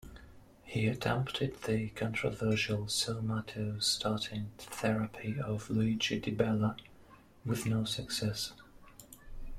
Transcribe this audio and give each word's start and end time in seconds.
He 0.63 0.87
attempted 0.87 1.61
the 1.61 1.89
controversial 1.89 2.85
somatostatin 2.87 4.47
therapy 4.57 5.39
of 5.39 5.69
Luigi 5.69 6.19
Di 6.19 6.31
Bella, 6.31 6.75
with 7.45 7.67
no 7.67 7.83
success. 7.85 8.51